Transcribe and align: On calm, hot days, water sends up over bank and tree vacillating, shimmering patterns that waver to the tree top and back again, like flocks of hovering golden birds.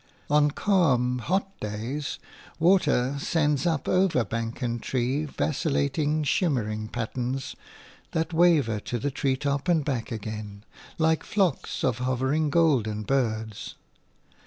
On 0.31 0.49
calm, 0.49 1.19
hot 1.19 1.59
days, 1.59 2.17
water 2.57 3.17
sends 3.19 3.67
up 3.67 3.87
over 3.87 4.23
bank 4.25 4.63
and 4.63 4.81
tree 4.81 5.25
vacillating, 5.25 6.23
shimmering 6.23 6.87
patterns 6.87 7.55
that 8.11 8.33
waver 8.33 8.79
to 8.79 8.97
the 8.97 9.11
tree 9.11 9.37
top 9.37 9.69
and 9.69 9.85
back 9.85 10.11
again, 10.11 10.63
like 10.97 11.23
flocks 11.23 11.83
of 11.83 11.99
hovering 11.99 12.49
golden 12.49 13.03
birds. 13.03 13.75